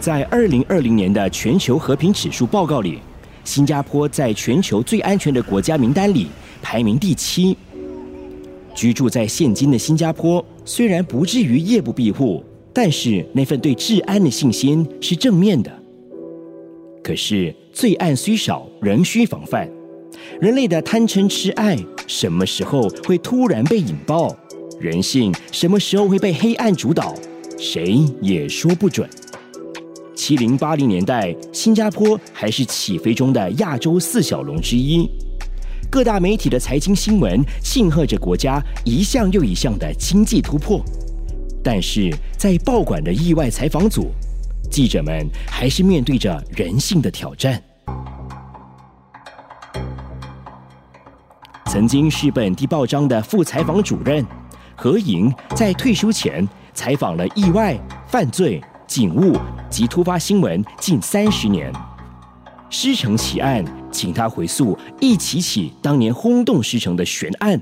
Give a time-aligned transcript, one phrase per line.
[0.00, 2.98] 在二零二零年的全球和平指数报告里，
[3.44, 6.28] 新加坡在全球最安全的国家名单里
[6.62, 7.54] 排名第七。
[8.74, 15.70] 居住在现今的新加坡，虽然不至于夜不闭户，但是那份对治安的信心是正面的。
[17.02, 19.68] 可是罪案虽少，仍需防范。
[20.40, 21.76] 人类的贪嗔痴爱，
[22.06, 24.34] 什么时候会突然被引爆？
[24.78, 27.14] 人性什么时候会被黑暗主导？
[27.58, 29.06] 谁也说不准。
[30.22, 35.08] 七零八零年代，新加坡还是起飞中的亚洲四小龙之一。
[35.90, 40.84] 各大媒体的财经新闻庆贺着国家一项又一项的经济突破，
[41.64, 44.10] 但是在报馆的意外采访组，
[44.70, 47.58] 记者们还是面对着人性的挑战。
[51.64, 54.22] 曾经是本地报章的副采访主任
[54.76, 57.74] 何莹，在退休前采访了意外、
[58.06, 59.36] 犯罪、警务
[59.70, 61.72] 及突发新闻近三十年。
[62.70, 67.60] 狮城奇案，请他回溯一起起当年轰动狮城的悬案。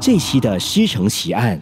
[0.00, 1.60] 这期的狮城奇案，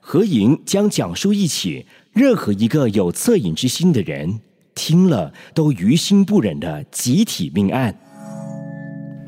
[0.00, 4.38] 何莹将讲述一起任何一个有恻隐之心的人
[4.74, 7.98] 听了都于心不忍的集体命案。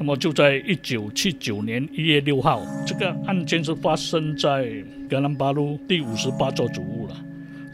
[0.00, 4.66] 那么就在一九七九年一月六号，这个案件是发生在
[5.10, 7.14] 格兰巴路第五十八座主屋了。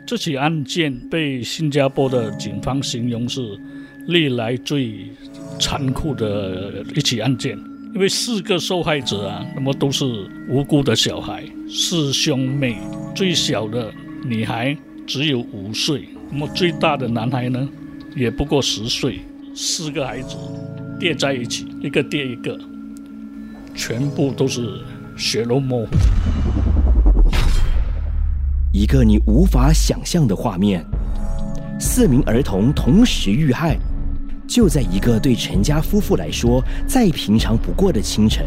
[0.05, 3.41] 这起案件被新加坡的警方形容是
[4.09, 5.07] 历来最
[5.61, 7.57] 残酷的一起案件，
[7.95, 10.05] 因为四个受害者啊，那么都是
[10.49, 12.77] 无辜的小孩，四兄妹，
[13.15, 17.69] 最小的女孩只有五岁，那么最大的男孩呢，
[18.17, 19.21] 也不过十岁，
[19.55, 20.37] 四个孩子
[20.99, 22.59] 叠在一起，一个叠一个，
[23.75, 24.81] 全部都是
[25.17, 25.89] 血肉模糊。
[28.73, 30.85] 一个你无法想象的画面：
[31.79, 33.77] 四名儿童同时遇害，
[34.47, 38.47] 就在一个对陈家夫妇来说再平常不过的清晨。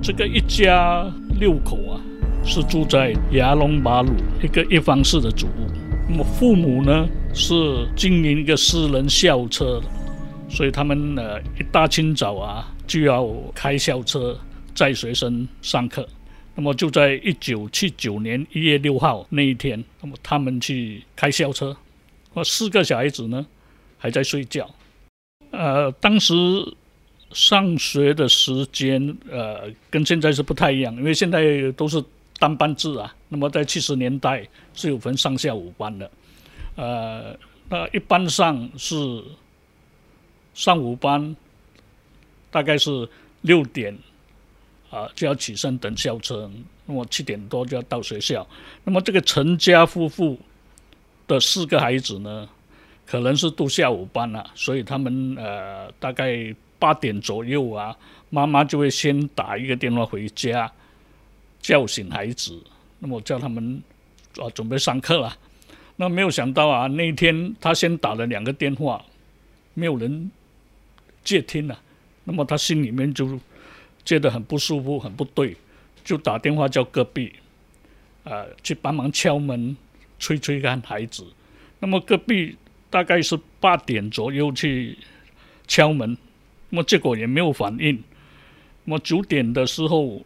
[0.00, 1.04] 这个一家
[1.40, 2.00] 六口啊，
[2.44, 5.66] 是住在牙龙马路一个一房式的主屋。
[6.08, 7.54] 那么父母呢是
[7.96, 9.80] 经营一个私人校车，
[10.48, 14.38] 所以他们呃一大清早啊就要开校车
[14.74, 16.08] 载学生上课。
[16.54, 21.76] 那么就在一九七九年一月六号那一天，那么他们去开校车，
[22.32, 23.46] 我四个小孩子呢
[23.96, 24.68] 还在睡觉。
[25.52, 26.34] 呃，当时
[27.30, 32.02] 上学的时间呃跟现在是不太一样，因为现在都是
[32.40, 33.14] 单班制啊。
[33.28, 34.44] 那么在七十年代
[34.74, 36.10] 是有分上下午班的，
[36.74, 37.36] 呃，
[37.68, 39.22] 那一般上是
[40.58, 41.36] 上午班，
[42.50, 43.08] 大概是
[43.42, 43.96] 六点。
[44.90, 46.50] 啊，就要起身等校车，
[46.86, 48.46] 那么七点多就要到学校。
[48.84, 50.38] 那么这个陈家夫妇
[51.26, 52.48] 的四个孩子呢，
[53.04, 57.94] 可能是读下午班了，所以他们呃大概八点左右啊，
[58.30, 60.72] 妈妈就会先打一个电话回家，
[61.60, 62.58] 叫醒孩子，
[62.98, 63.82] 那么叫他们
[64.38, 65.36] 啊准备上课了。
[65.96, 69.04] 那没有想到啊，那一天他先打了两个电话，
[69.74, 70.30] 没有人
[71.28, 71.80] 接听了，
[72.24, 73.38] 那么他心里面就。
[74.04, 75.54] 觉得很不舒服，很不对，
[76.02, 77.30] 就打电话叫隔壁，
[78.24, 79.76] 呃，去帮忙敲门，
[80.18, 81.26] 催催看孩子。
[81.78, 82.56] 那么隔壁
[82.88, 84.96] 大概是八点左右去
[85.66, 86.16] 敲门，
[86.70, 88.02] 那么结果也没有反应。
[88.84, 90.24] 那么九点的时候，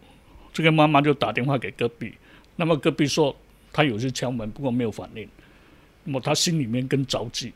[0.52, 2.14] 这个妈妈就打电话给隔壁，
[2.54, 3.34] 那么隔壁说
[3.72, 5.28] 他有去敲门，不过没有反应。
[6.04, 7.52] 那么他心里面更着急，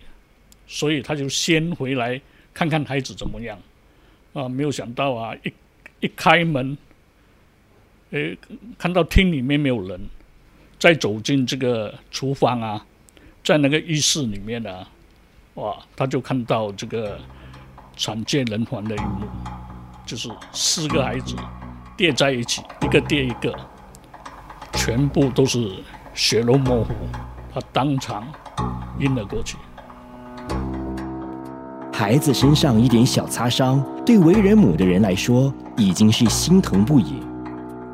[0.66, 2.20] 所以他就先回来
[2.56, 3.58] 看看孩子怎么样。
[4.32, 5.52] 啊，没有想到啊，一
[6.00, 6.76] 一开门，
[8.10, 8.36] 诶，
[8.78, 10.00] 看到厅里面没有人，
[10.78, 12.86] 再走进这个厨房啊，
[13.44, 14.88] 在那个浴室里面啊，
[15.54, 17.18] 哇，他就看到这个
[17.96, 19.26] 惨绝人寰的一幕，
[20.06, 21.34] 就是四个孩子
[21.96, 23.54] 叠在一起，一个叠一个，
[24.74, 25.82] 全部都是
[26.14, 26.94] 血肉模糊，
[27.54, 28.30] 他当场
[28.98, 29.56] 晕了过去。
[31.98, 37.22] 孩子身上一点小擦伤，对为人母的人来说已经是心疼不已。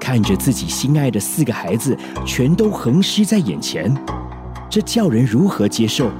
[0.00, 1.96] 看着自己心爱的四个孩子
[2.26, 3.96] 全都横尸在眼前，
[4.69, 6.10] 这叫人如何接受？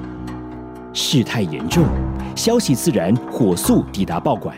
[0.93, 1.83] 事态严重，
[2.37, 4.57] 消息自然火速抵达报馆。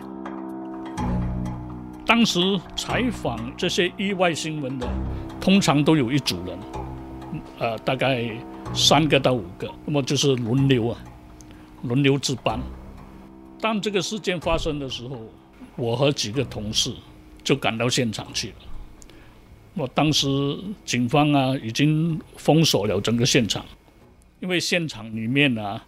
[2.05, 2.39] 当时
[2.77, 4.87] 采访这些意外新闻的，
[5.41, 6.59] 通常都有一组人，
[7.59, 8.23] 呃，大概
[8.75, 10.99] 三个到五个，那么就是轮流啊，
[11.85, 12.61] 轮流值班。
[13.65, 15.27] 当这个事件发生的时候，
[15.75, 16.93] 我和几个同事
[17.43, 18.55] 就赶到现场去了。
[19.73, 20.29] 我当时
[20.85, 23.65] 警方啊已经封锁了整个现场，
[24.41, 25.83] 因为现场里面啊，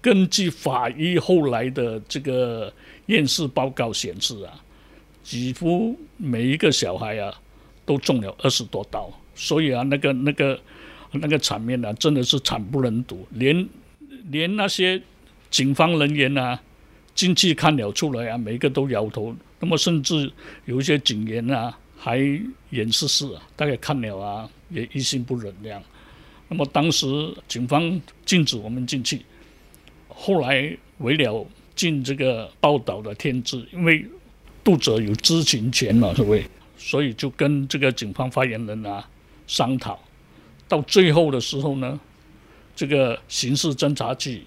[0.00, 2.72] 根据法医后来的这个
[3.08, 4.58] 验尸报告显示啊，
[5.22, 7.38] 几乎每一个小孩啊
[7.84, 10.58] 都中了二十多刀，所以啊那个那个
[11.12, 13.68] 那个场面啊真的是惨不忍睹，连
[14.30, 15.02] 连那些
[15.50, 16.58] 警方人员啊
[17.14, 20.32] 进去看了出来啊，每个都摇头，那么甚至
[20.64, 21.76] 有一些警员啊。
[22.02, 22.16] 还
[22.70, 25.82] 演示示啊，大概看了啊，也一心不忍这样。
[26.48, 27.06] 那么当时
[27.46, 29.20] 警方禁止我们进去，
[30.08, 31.46] 后来为了
[31.76, 34.02] 尽这个报道的天职，因为
[34.64, 36.42] 读者有知情权嘛，是不是？
[36.78, 39.06] 所以就跟这个警方发言人啊
[39.46, 40.02] 商讨，
[40.66, 42.00] 到最后的时候呢，
[42.74, 44.42] 这个刑事侦查局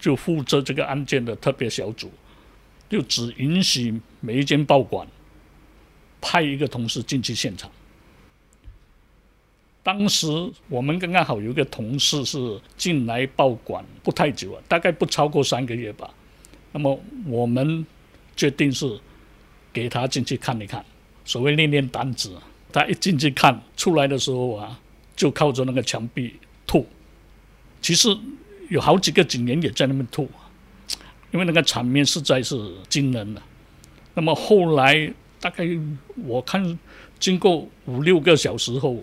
[0.00, 2.10] 就负责这个案件的特别小组，
[2.88, 5.06] 就只允许每一间报馆。
[6.22, 7.70] 派一个同事进去现场。
[9.82, 10.26] 当时
[10.68, 16.12] 我们刚刚好有一个同事是进来报馆不太久啊，大概不超过三个月吧。
[16.72, 17.86] 那么我们
[18.36, 19.00] 决定是
[19.72, 20.84] 给他进去看一看，
[21.24, 22.36] 所谓练练胆子。
[22.70, 24.78] 他一进去看出来的时候啊，
[25.16, 26.34] 就靠着那个墙壁
[26.66, 26.86] 吐。
[27.80, 28.14] 其实
[28.70, 30.26] 有好几个警员也在那边吐，
[31.30, 32.56] 因为那个场面实在是
[32.88, 33.42] 惊人了。
[34.14, 35.12] 那么后来。
[35.42, 35.66] 大概
[36.26, 36.78] 我看，
[37.18, 38.98] 经过五六个小时后，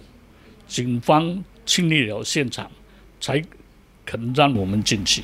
[0.67, 2.69] 警方清理了现场，
[3.19, 3.41] 才
[4.05, 5.23] 肯让我们进去。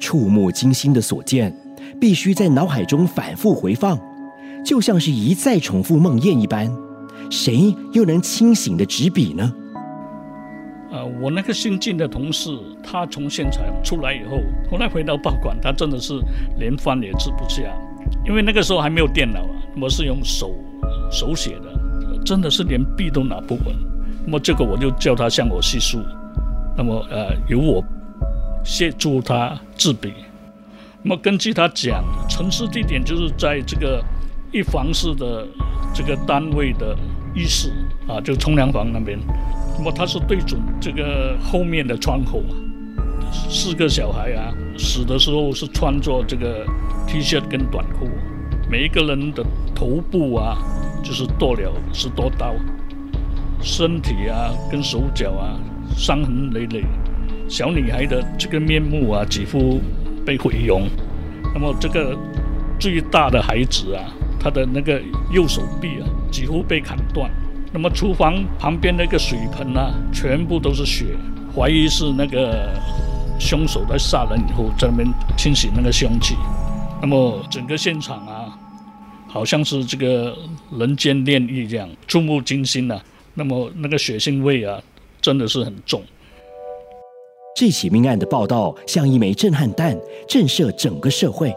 [0.00, 1.56] 触目惊心的所见，
[2.00, 3.96] 必须在脑海中反复回放，
[4.64, 6.76] 就像是一再重复梦魇一般。
[7.30, 9.54] 谁又能清醒的执笔呢？
[10.90, 12.50] 呃，我那个新进的同事，
[12.82, 14.40] 他从现场出来以后，
[14.70, 16.14] 后来回到报馆，他真的是
[16.58, 17.62] 连饭也吃不下。
[18.24, 19.50] 因为那个时候还没有电脑啊，
[19.80, 20.54] 我是用手
[21.10, 23.66] 手写的，真的是连笔都拿不稳。
[24.24, 25.98] 那么这个我就叫他向我叙述，
[26.76, 27.84] 那么呃由我
[28.64, 30.12] 协助他制笔。
[31.02, 34.02] 那么根据他讲，城市地点就是在这个
[34.52, 35.46] 一房式的
[35.94, 36.96] 这个单位的
[37.34, 37.70] 浴室
[38.08, 39.18] 啊，就冲凉房那边。
[39.78, 42.52] 那么他是对准这个后面的窗口啊，
[43.48, 46.66] 四个小孩啊，死的时候是穿着这个。
[47.10, 48.06] T 恤跟短裤，
[48.70, 49.42] 每一个人的
[49.74, 50.58] 头部啊，
[51.02, 52.54] 就是剁了十多刀，
[53.62, 55.56] 身体啊跟手脚啊
[55.96, 56.84] 伤痕累累，
[57.48, 59.80] 小女孩的这个面目啊几乎
[60.26, 60.86] 被毁容，
[61.54, 62.14] 那么这个
[62.78, 64.04] 最大的孩子啊，
[64.38, 65.00] 他的那个
[65.32, 67.30] 右手臂啊几乎被砍断，
[67.72, 71.16] 那么厨房旁边那个水盆啊全部都是血，
[71.54, 72.70] 怀疑是那个
[73.38, 76.34] 凶手在杀人以后在那边清洗那个凶器。
[77.00, 78.58] 那么整个现场啊，
[79.28, 80.36] 好像是这个
[80.72, 83.00] 人间炼狱这样，触目惊心呐。
[83.34, 84.80] 那么那个血腥味啊，
[85.20, 86.02] 真的是很重。
[87.54, 89.96] 这起命案的报道像一枚震撼弹，
[90.28, 91.54] 震慑整个社会。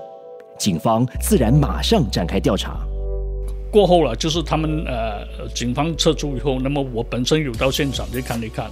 [0.59, 2.77] 警方自然马上展开调查。
[3.71, 5.25] 过后了，就是他们呃，
[5.55, 8.69] 警方撤出以后，那么我本身有到现场去看一看，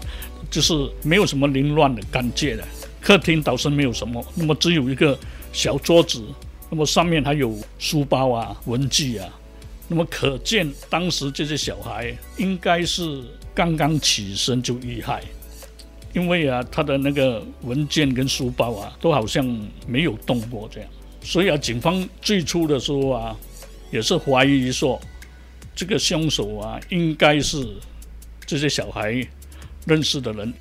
[0.51, 2.63] 就是没有什么凌乱的干净的，
[3.01, 5.17] 客厅倒是没有什么，那么只有一个
[5.53, 6.21] 小桌子。
[6.71, 9.27] 那么上面还有书包啊、文具啊，
[9.87, 13.23] 那么可见当时这些小孩应该是
[13.56, 15.23] 刚刚起身就遇害，
[16.13, 19.44] 因为啊，他的那个文件跟书包啊，都好像
[19.87, 20.87] 没有动过这样，
[21.23, 23.35] 所以啊，警方最初的时候啊，
[23.91, 24.99] 也是怀疑说，
[25.75, 27.65] 这个凶手啊，应该是
[28.45, 29.25] 这些小孩
[29.85, 30.53] 认识的人。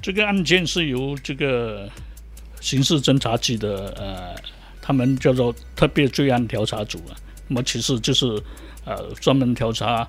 [0.00, 1.90] 这个案件是由这个。
[2.60, 4.34] 刑事侦查局的呃，
[4.80, 7.12] 他们叫做特别罪案调查组啊，
[7.46, 8.24] 那么其实就是
[8.86, 10.08] 呃专门调查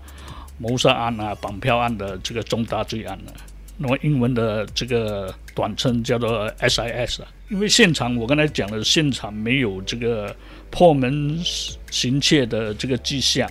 [0.57, 3.33] 谋杀案啊、绑票案的这个重大罪案的。
[3.77, 7.27] 那么英文的这个短称叫做 SIS 啊。
[7.49, 10.33] 因为现场我刚才讲的现场没有这个
[10.75, 11.39] 破门
[11.89, 13.49] 行窃的这个迹象，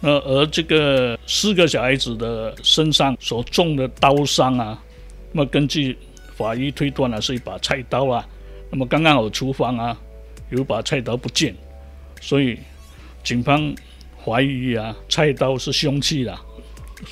[0.00, 4.82] 那而这个四个小孩子的身上所中的刀伤啊，
[5.30, 5.94] 那么根据
[6.34, 8.26] 法医推断呢，是一把菜刀啊。
[8.70, 9.94] 那么刚刚好厨房啊，
[10.48, 11.54] 有把菜刀不见，
[12.18, 12.58] 所以
[13.22, 13.74] 警方
[14.24, 16.40] 怀疑啊，菜刀是凶器啦。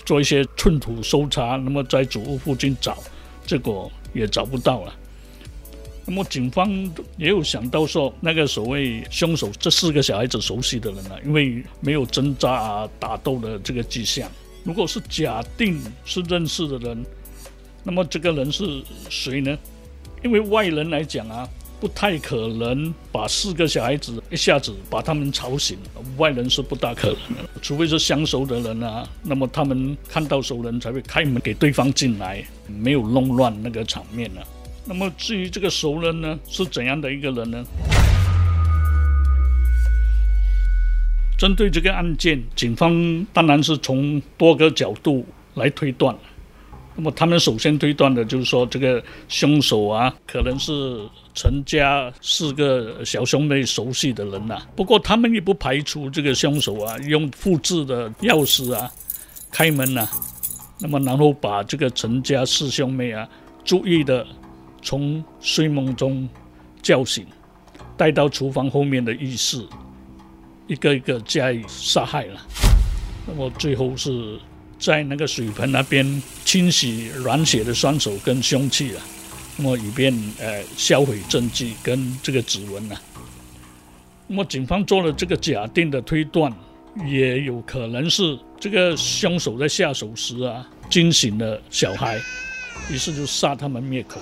[0.07, 2.97] 做一些寸土搜查，那么在主屋附近找，
[3.45, 4.95] 结果也找不到了。
[6.05, 6.69] 那么警方
[7.17, 14.29] 也有想到说，那个所谓凶手，这四个小孩子熟悉的人啊，因为没有挣扎啊、打斗的这个迹象。
[14.65, 17.05] 如果是假定是认识的人，
[17.85, 19.57] 那么这个人是谁呢？
[20.25, 21.49] 因为外人来讲啊，
[21.81, 25.79] 不太可能把四个小孩子一下子把他们吵醒，
[26.17, 29.09] 外人是不大可能的，除非是相熟的人啊。
[29.23, 34.43] 那么他们看到熟人才会开门给对方进来，没有弄乱那个场面啊。
[34.85, 37.65] 那么至于这个熟人呢，是怎样的一个人呢？
[41.39, 46.17] 针对这个案件，警方当然是从多个角度来推断。
[46.95, 54.61] 那么他们首先推断的就是说，这个凶手啊，可能是陈家四个小兄妹熟悉的人呐。
[54.77, 58.91] 不过他们也不排除这个凶手啊，用复制的钥匙啊
[59.51, 60.07] 开门呐，
[60.79, 63.27] 那么然后把这个陈家四兄妹啊，
[63.65, 64.27] 注意的
[64.83, 66.29] 从睡梦中
[66.83, 67.25] 叫醒，
[67.97, 69.65] 带到厨房后面的浴室，
[70.67, 72.41] 一个一个加以杀害了。
[73.27, 74.39] 那么最后是。
[74.79, 79.03] 在那个水盆那边清洗染血的双手跟凶器啊，
[79.57, 83.01] 那么以便呃销毁证据跟这个指纹啊。
[84.27, 86.53] 那么警方做了这个假定的推断，
[87.07, 92.21] 也有可能是这个凶手在下手时啊惊醒了小孩，
[92.91, 94.21] 于是就杀他们灭口。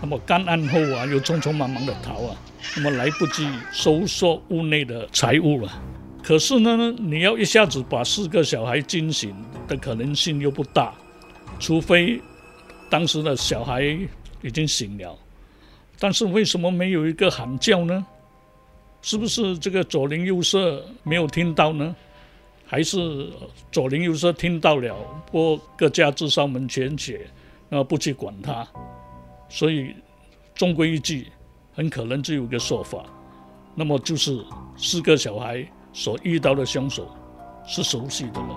[0.00, 2.36] 那么干案后啊又匆匆忙忙的逃啊，
[2.76, 5.70] 那么来不及收缩屋内的财物了。
[6.22, 9.34] 可是呢，你要一下子把四个小孩惊醒
[9.66, 10.94] 的可能性又不大，
[11.58, 12.20] 除非
[12.88, 13.82] 当时的小孩
[14.42, 15.16] 已经醒了。
[15.98, 18.06] 但是为什么没有一个喊叫呢？
[19.02, 21.94] 是不是这个左邻右舍没有听到呢？
[22.66, 23.28] 还是
[23.72, 24.94] 左邻右舍听到了，
[25.30, 27.26] 不过各家自扫门前雪，
[27.68, 28.66] 那不去管他？
[29.50, 29.94] 所以
[30.54, 31.26] 终归一句，
[31.74, 33.04] 很可能只有一个说法，
[33.74, 34.42] 那么就是
[34.78, 35.68] 四个小孩。
[35.92, 37.08] 所遇到的凶手
[37.66, 38.48] 是熟悉的人。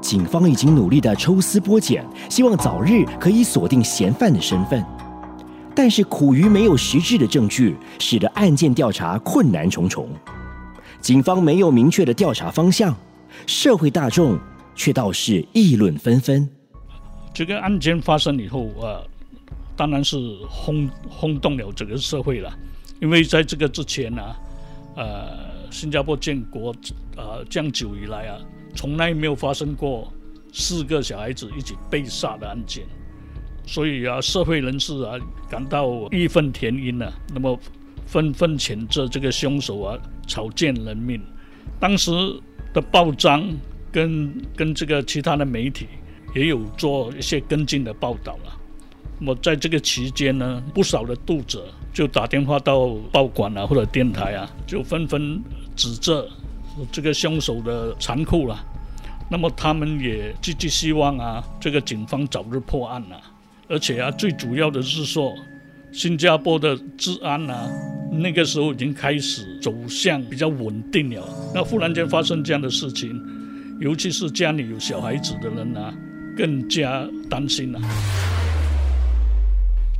[0.00, 4.80] 警方已经努力的抽丝剥茧，希望早日可以锁定嫌犯的身份，
[5.74, 10.08] 但是苦于没有实质的证据，使得案件调查困难重重。
[11.00, 12.94] 警方没有明确的调查方向，
[13.44, 14.38] 社会大众
[14.76, 16.48] 却倒是议论纷纷。
[17.32, 19.02] 这个案件发生以后啊，
[19.76, 20.16] 当然是
[20.48, 22.52] 轰轰动了整个社会了。
[23.00, 24.22] 因为在这个之前呢，
[24.96, 26.72] 呃，新加坡建国
[27.16, 28.38] 啊这样久以来啊，
[28.74, 30.12] 从来没有发生过
[30.52, 32.84] 四个小孩子一起被杀的案件，
[33.64, 35.14] 所以啊，社会人士啊
[35.48, 37.56] 感到义愤填膺啊，那么
[38.04, 41.22] 纷纷谴责这个凶手啊草菅人命。
[41.78, 42.10] 当时
[42.74, 43.48] 的报章
[43.92, 45.86] 跟跟这个其他的媒体
[46.34, 48.52] 也有做一些跟进的报道了。
[49.18, 51.64] 那么在这个期间呢，不少的读者。
[51.90, 55.42] 就打电话到报馆啊，或者电台啊，就纷纷
[55.74, 56.28] 指责
[56.92, 58.64] 这个凶手的残酷了。
[59.28, 63.18] 那么他们也积极希望啊，这个警方早日破案啊。
[63.68, 65.34] 而且啊，最主要的是说，
[65.90, 67.68] 新加坡的治安啊，
[68.12, 71.28] 那个时候已经开始走向比较稳定了。
[71.52, 73.20] 那忽然间发生这样的事情，
[73.80, 75.92] 尤其是家里有小孩子的人啊，
[76.38, 77.80] 更加担心了。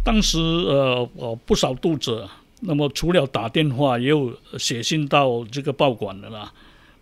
[0.04, 2.30] 当时，呃，哦，不少读者，
[2.60, 6.52] 那么除了打电话，也有写信到这个报馆的啦。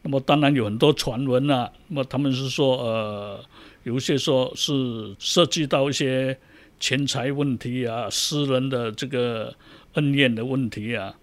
[0.01, 3.39] 那么当然有很多传闻啊，那么他们是说，呃，
[3.83, 6.37] 有些说是涉及到一些
[6.81, 9.55] 钱财问题啊，私人的这个
[9.93, 11.15] 恩怨的问题啊。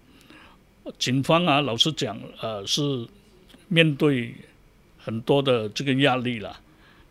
[0.98, 3.06] 警方啊，老实讲，呃，是
[3.68, 4.32] 面对
[4.98, 6.60] 很多的这个压力了。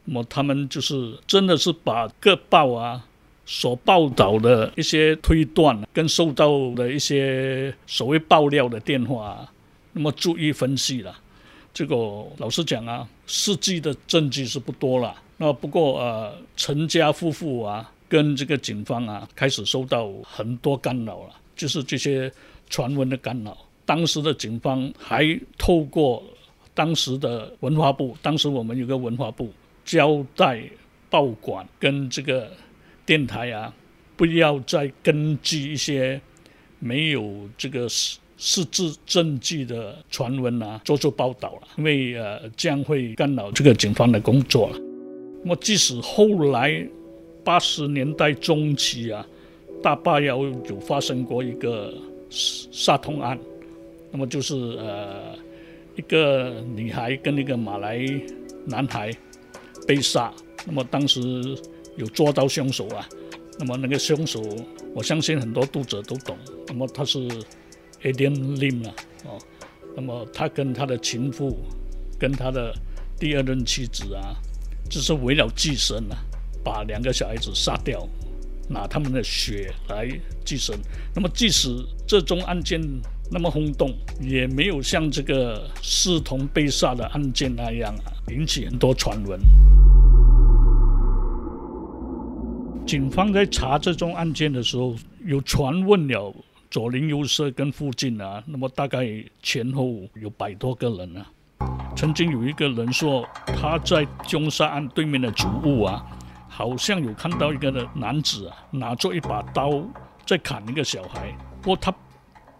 [0.05, 3.05] 那么他们就是真的是把各报啊。
[3.45, 9.45] 所报道的一些推断，跟收到的一些所谓爆料的电话，
[9.91, 11.13] 那么注意分析了。
[11.73, 11.95] 这个
[12.37, 15.13] 老实讲啊，实际的证据是不多了。
[15.35, 22.31] 那不过呃，陈家夫妇啊，跟这个警方啊，开始受到很多干扰了，就是这些
[22.69, 23.57] 传闻的干扰。
[23.85, 26.23] 当时的警方还透过
[26.73, 29.51] 当时的文化部，当时我们有个文化部
[29.85, 30.61] 交代
[31.09, 32.51] 报馆跟这个。
[33.05, 33.75] 电台啊，
[34.15, 36.21] 不要再根据一些
[36.79, 44.77] 没有这个实实质证据的传闻啊，做出报道了，因为呃，这样会干扰这个警方的工作了。
[45.43, 46.87] 那么，即使后来
[47.43, 49.27] 八十年代中期啊，
[49.81, 51.93] 大坝窑有发生过一个
[52.29, 53.37] 杀通案，
[54.11, 55.35] 那么就是呃，
[55.97, 57.99] 一个女孩跟一个马来
[58.65, 59.11] 男孩
[59.87, 60.33] 被杀，
[60.65, 61.21] 那么当时。
[61.95, 63.07] 有抓到凶手啊，
[63.59, 64.41] 那么那个凶手，
[64.95, 66.35] 我相信很多读者都懂。
[66.67, 67.19] 那么他是
[68.01, 69.37] Adian Lim 啊，哦，
[69.95, 71.55] 那么他跟他的情妇，
[72.17, 72.73] 跟他的
[73.19, 74.33] 第二任妻子啊，
[74.89, 76.17] 就是为了寄生啊，
[76.63, 78.09] 把两个小孩子杀掉，
[78.67, 80.09] 拿他们的血来
[80.43, 80.75] 祭神。
[81.13, 81.69] 那么即使
[82.07, 82.81] 这宗案件
[83.31, 87.93] 那么轰动，也没有像这个视同被杀的案件那样，
[88.29, 89.39] 引起很多传闻。
[92.85, 94.93] 警方在查这宗案件的时候，
[95.25, 96.33] 有传问了
[96.69, 99.07] 左邻右舍跟附近啊，那么大概
[99.41, 101.25] 前后有百多个人啊。
[101.95, 106.05] 曾经有一个人说，他在凶杀案对面的主屋啊，
[106.49, 109.81] 好像有看到一个男子啊，拿着一把刀
[110.25, 111.33] 在砍一个小孩。
[111.61, 111.93] 不过他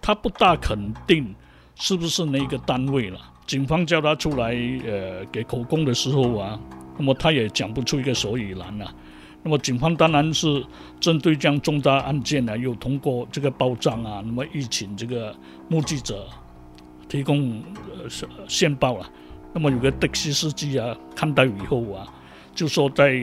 [0.04, 1.34] 他不大肯定
[1.76, 3.20] 是不是那个单位了。
[3.48, 4.54] 警方叫他出来
[4.86, 6.60] 呃给口供的时候啊，
[6.98, 8.94] 那么他也讲不出一个所以然啊。
[9.42, 10.66] 那么警方当然是
[11.00, 15.36] 针对这样重大案件呢，又通过这个报章啊，那么一请这个
[15.68, 16.28] 目击者
[17.10, 17.62] 提供
[17.94, 18.10] 呃
[18.48, 19.10] 线报了。
[19.54, 22.08] 那么有个的士司机啊，看到以后啊，
[22.56, 23.18] 就说在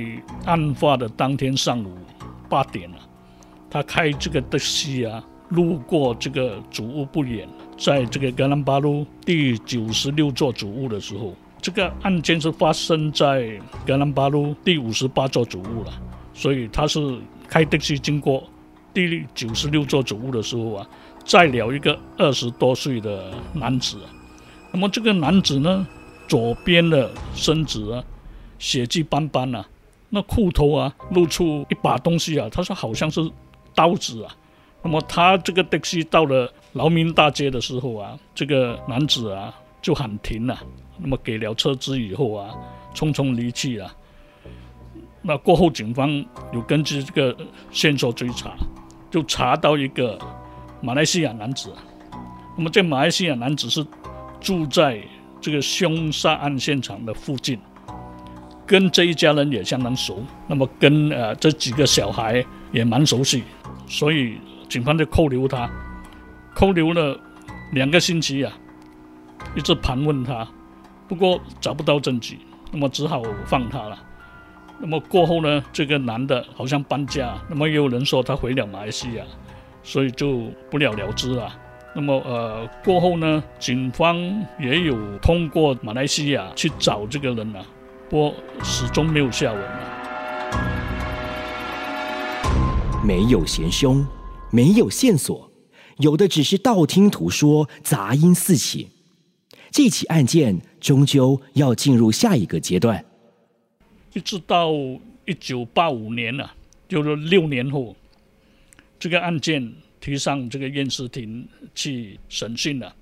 [0.44, 1.96] 案发的当天上午
[2.49, 2.96] 八点啊，
[3.70, 15.92] 他开这个的士啊，路过这个主屋不远，在这个格兰巴路第九十六座主屋的时候，这个案件是发生在格兰巴路第五十八座主屋了。
[16.33, 18.45] 所以他是开的士经过
[18.95, 20.88] 第九十六座主屋的时候啊，
[21.25, 23.99] 载了一个二十多岁的男子。
[24.73, 25.87] 那么这个男子呢，
[26.28, 28.04] 左边的身子啊，
[28.59, 29.66] 血迹斑斑啊，
[30.09, 33.21] 那裤头啊露出一把东西啊，他说好像是
[33.75, 34.37] 刀子啊。
[34.82, 40.58] 那么他这个的士到了劳民大街的时候啊，这个男子啊就喊停了。
[40.99, 42.54] 那么给了车资以后啊，
[42.94, 43.90] 匆匆离去了。
[45.22, 47.37] 那过后，警方有根据这个
[47.70, 48.54] 线索追查，
[49.10, 50.18] 就查到一个
[50.80, 51.70] 马来西亚男子。
[52.56, 53.87] 那么这马来西亚男子是
[54.40, 54.99] 住在
[55.40, 57.58] 这个凶杀案现场的附近，
[58.66, 60.22] 跟这一家人也相当熟。
[60.46, 63.42] 那么跟呃这几个小孩也蛮熟悉，
[63.87, 64.38] 所以
[64.70, 65.68] 警方就扣留他，
[66.54, 67.18] 扣留了
[67.72, 68.52] 两个星期啊，
[69.56, 70.46] 一直盘问他，
[71.08, 72.38] 不过找不到证据，
[72.71, 73.99] 那么只好放他了。
[74.78, 75.62] 那么过后呢？
[75.73, 79.25] 这个男的好像搬家，那么也有人说他回了马来西亚，
[79.82, 81.52] 所以就不了了之了。
[81.92, 84.16] 那么呃过后呢，警方
[84.56, 87.66] 也有通过马来西亚去找这个人了，
[88.08, 89.62] 不过始终没有下文
[93.04, 94.06] 没有嫌凶，
[94.50, 95.50] 没有线索，
[95.99, 98.89] 有的只是道听途说，杂音四起。
[99.71, 103.04] 这起案件终究要进入下一个阶段。
[104.13, 104.73] 一直到
[105.25, 106.52] 一九八五年了，
[106.89, 107.95] 就是六年后，
[108.99, 112.93] 这个案件提上这个验尸庭去审讯了。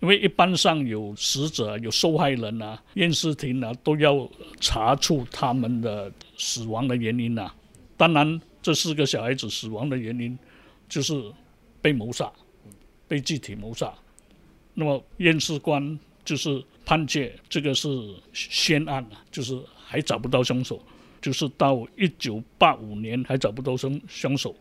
[0.00, 7.50] 因为一般上有死者、有受害人啊，验尸庭呢都要查出他们的死亡的原因呐。
[7.96, 10.38] 当然，这四个小孩子死亡的原因
[10.88, 11.32] 就是
[11.80, 12.32] 被谋杀，
[13.06, 13.92] 被具体谋杀。
[14.74, 17.88] 那么验尸官就是判决这个是
[18.32, 19.60] 先案，就是。
[19.90, 20.78] 还找不到凶手，
[21.18, 24.54] 就是到一九八五年还找不到凶凶手。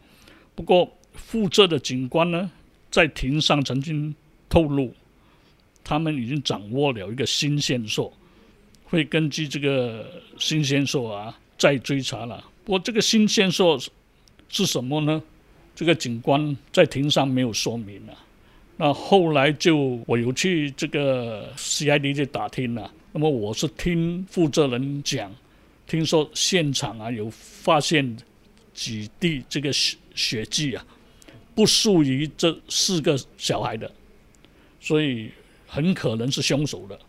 [0.56, 2.50] 不过负责的警官呢，
[2.90, 4.16] 在庭上曾经
[4.48, 4.94] 透露，
[5.84, 8.14] 他们已经掌握了一个新线索，
[8.86, 12.42] 会根据这个新线索啊再追查了。
[12.64, 13.78] 不过这个新线索
[14.48, 15.22] 是什么呢？
[15.78, 18.26] 这个警官在庭上没有说明啊。
[18.78, 22.92] 那后来就我有去这个 C.I.D 去打听了。
[23.12, 25.32] 那么我是听负责人讲，
[25.86, 28.18] 听说现场啊有发现
[28.74, 30.84] 几滴这个血血迹啊，
[31.54, 33.92] 不属于这四个小孩的，
[34.80, 35.30] 所以
[35.68, 37.00] 很可能是凶手的。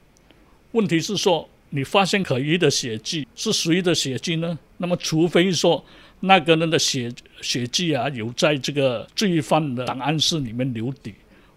[0.72, 4.58] 问题是说，你发现可疑的血迹是谁的血迹呢？
[4.76, 5.82] 那么除非说
[6.20, 11.14] 那个人的血血迹啊有在这个罪犯的档案室里面留底，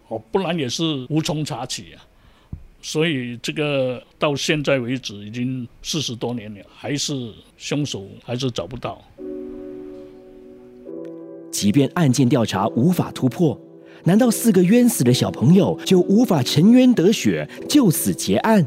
[0.07, 2.03] 哦，不然也是无从查起啊。
[2.83, 8.99] 所以这个到现在为止已经四十多年了，还是凶手还是找不到。
[11.51, 13.59] 即便案件调查无法突破，
[14.05, 18.65] 难道四个冤死的小朋友就无法沉冤得雪、就此结案？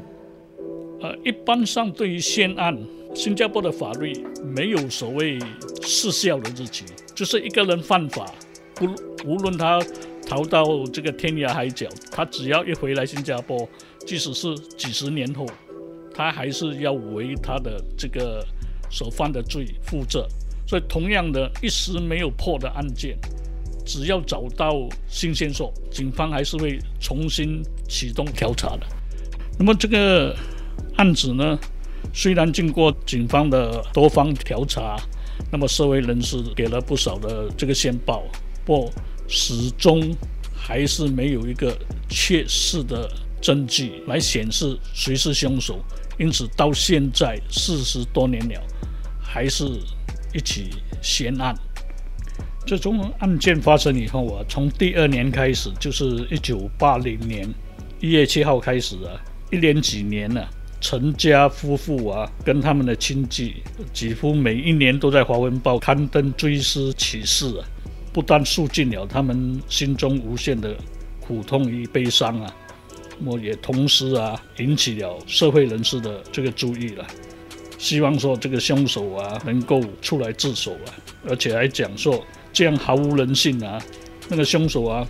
[1.00, 2.78] 呃，一般上对于先案，
[3.14, 5.38] 新加坡的法律没有所谓
[5.82, 8.26] 失效的日期，就是一个人犯法，
[8.74, 8.86] 不
[9.24, 9.80] 无论他
[10.26, 13.68] 逃到这个天涯海角，他只要一回来新加坡。
[14.06, 15.46] 即使是几十年后，
[16.14, 18.44] 他还是要为他的这个
[18.90, 20.28] 所犯的罪负责。
[20.66, 23.16] 所以，同样的一时没有破的案件，
[23.86, 28.86] 只要找到新线索，警方还是会重新启动调查的。
[29.58, 30.36] 那么，这个
[30.96, 31.58] 案子呢，
[32.12, 34.96] 虽然经过警方的多方调查，
[35.50, 38.22] 那么社会人士给了不少的这个线报，
[38.64, 38.90] 不
[39.26, 40.14] 始终
[40.54, 41.76] 还是没有一个
[42.08, 45.80] 确实的证据来显示谁是凶手，
[46.18, 48.60] 因此到现在四十多年了，
[49.20, 49.64] 还是
[50.32, 50.70] 一起
[51.02, 51.54] 悬案。
[52.66, 57.46] 这宗案件发生以后啊，从第二年开始，就是一九八零年
[58.00, 60.48] 一月七号开始啊，一连几年了。
[60.84, 63.54] 陈家夫妇啊，跟他们的亲戚
[63.94, 67.64] 几乎每一年都在《华文报》刊登追思启事啊，
[68.12, 70.76] 不但诉尽了他们心中无限的
[71.22, 72.54] 苦痛与悲伤啊，
[73.18, 77.06] 那么也同时啊，引起了社会人士的这个注意了，
[77.78, 80.92] 希望说这个凶手啊能够出来自首啊，
[81.26, 83.82] 而且还讲说这样毫无人性啊，
[84.28, 85.06] 那个凶手啊，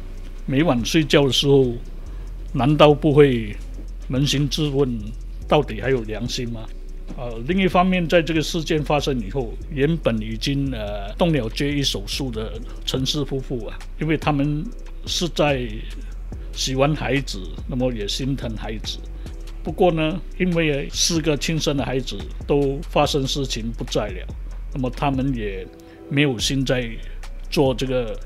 [0.47, 1.67] 每晚睡觉的时候，
[2.53, 3.57] 难道不会
[4.09, 4.97] 扪心自问？
[5.55, 6.67] 到底还有良心吗？
[7.17, 14.65] 呃，另一方面，在这个事件发生以后，原本已经呃动了绝育手术的陈氏夫妇啊，因为他们
[15.07, 15.65] 是在
[16.53, 17.39] 喜欢孩子，
[17.69, 18.99] 那么也心疼孩子。
[19.63, 24.27] 不过呢，因为四个亲生的孩子都发生事情不在了，
[24.73, 25.65] 那么他们也
[26.11, 26.91] 没有心在
[27.49, 28.19] 做这个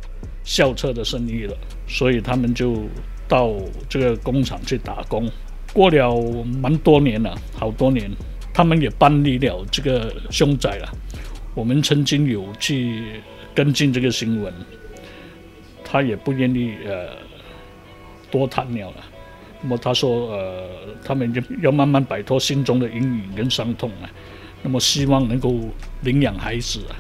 [0.45, 1.55] 校车的生意了，
[1.87, 2.87] 所以他们就
[3.29, 3.55] 到
[3.87, 5.31] 这个工厂去打工。
[5.73, 6.15] 过了
[6.61, 8.11] 蛮多年了，好多年，
[8.53, 10.89] 他们也搬离了这个凶宅了。
[11.55, 13.21] 我们曾经有去
[13.55, 14.53] 跟进这个新闻，
[15.85, 17.11] 他也不愿意呃
[18.31, 18.97] 多谈了了。
[19.61, 20.69] 那么他说呃，
[21.05, 24.11] 他们就要慢慢摆脱心中的阴影跟伤痛啊。
[24.63, 25.61] 那么希望能够
[26.03, 26.97] 领养孩子啊。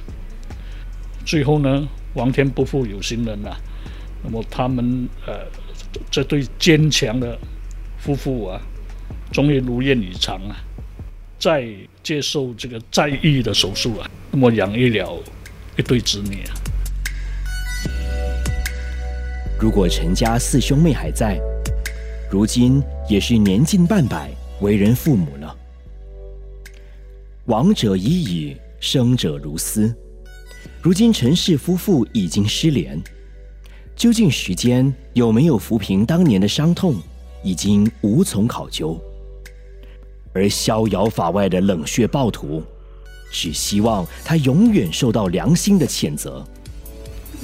[1.24, 3.56] 最后呢，王天不负有心人啊。
[4.22, 5.46] 那么他们呃
[6.10, 7.36] 这对坚强的。
[7.98, 8.60] 夫妇啊，
[9.32, 10.56] 终于如愿以偿啊，
[11.38, 11.68] 再
[12.02, 15.22] 接受这个再育的手术啊，那么养育了
[15.76, 16.54] 一对子女啊。
[19.60, 21.38] 如果陈家四兄妹还在，
[22.30, 24.30] 如今也是年近半百，
[24.60, 25.56] 为人父母了。
[27.46, 29.94] 亡者已矣，生者如斯。
[30.80, 33.02] 如今陈氏夫妇已经失联，
[33.96, 36.94] 究竟时间有没有抚平当年的伤痛？
[37.42, 38.98] 已经无从考究，
[40.32, 42.62] 而逍遥法外的冷血暴徒，
[43.30, 46.44] 只希望他永远受到良心的谴责。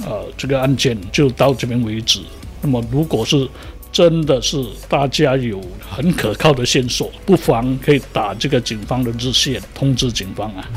[0.05, 2.21] 呃，这个案件就到这边为止。
[2.61, 3.47] 那么，如果是
[3.91, 10.67] 真的是大家有很可靠的线索，不妨可以打这个警方的热线通知警方啊。